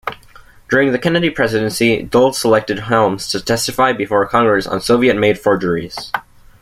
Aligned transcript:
During 0.67 0.91
the 0.93 0.97
Kennedy 0.97 1.29
presidency, 1.29 2.01
Dulles 2.01 2.35
selected 2.35 2.79
Helms 2.79 3.29
to 3.29 3.39
testify 3.39 3.93
before 3.93 4.27
Congress 4.27 4.65
on 4.65 4.81
Soviet-made 4.81 5.37
forgeries. 5.39 6.11